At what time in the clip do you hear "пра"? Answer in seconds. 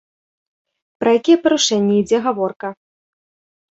1.03-1.13